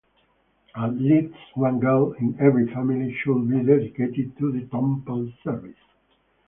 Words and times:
At 0.75 0.95
least 0.95 1.35
one 1.53 1.79
girl 1.79 2.13
in 2.13 2.35
every 2.39 2.65
family 2.73 3.13
should 3.21 3.47
be 3.47 3.59
dedicated 3.59 4.35
to 4.39 4.51
the 4.51 4.61
temple 4.65 5.31
service. 5.43 5.75